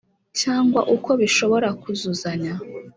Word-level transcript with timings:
Cyangwa 0.39 0.81
uko 0.95 1.09
bishobora 1.21 1.67
kuzuzanya 1.81 2.53